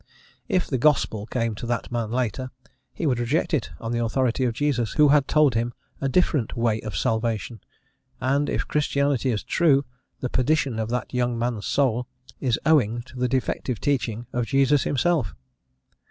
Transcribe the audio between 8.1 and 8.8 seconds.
and if